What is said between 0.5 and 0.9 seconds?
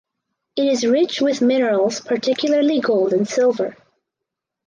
It is